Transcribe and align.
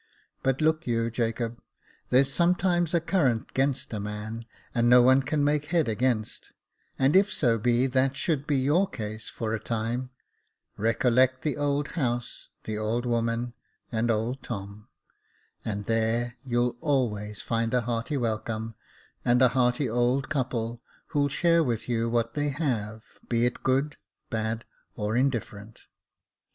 But 0.41 0.61
look 0.61 0.87
you, 0.87 1.11
Jacob, 1.11 1.61
there's 2.09 2.33
some 2.33 2.55
times 2.55 2.95
a 2.95 2.99
current 2.99 3.53
'gainst 3.53 3.93
a 3.93 3.99
man, 3.99 4.45
that 4.73 4.83
no 4.85 4.99
one 5.03 5.21
can 5.21 5.43
make 5.43 5.65
head 5.65 5.87
against; 5.87 6.53
and 6.97 7.15
if 7.15 7.31
so 7.31 7.59
be 7.59 7.85
that 7.85 8.15
should 8.17 8.47
be 8.47 8.57
your 8.57 8.87
case 8.89 9.29
for 9.29 9.53
a 9.53 9.59
time, 9.59 10.09
recollect 10.75 11.43
the 11.43 11.55
old 11.55 11.89
house, 11.89 12.49
the 12.63 12.79
old 12.79 13.05
woman, 13.05 13.53
and 13.91 14.09
old 14.09 14.41
Tom, 14.41 14.87
and 15.63 15.85
there 15.85 16.35
you'll 16.43 16.77
always 16.81 17.43
find 17.43 17.71
a 17.71 17.81
hearty 17.81 18.17
welcome, 18.17 18.73
and 19.23 19.39
a 19.43 19.49
hearty 19.49 19.87
old 19.87 20.29
couple, 20.29 20.81
who'll 21.09 21.29
share 21.29 21.63
with 21.63 21.87
you 21.87 22.09
what 22.09 22.33
they 22.33 22.49
have, 22.49 23.03
be 23.29 23.45
it 23.45 23.61
good, 23.61 23.97
bad, 24.31 24.65
or 24.95 25.15
indifferent. 25.15 25.85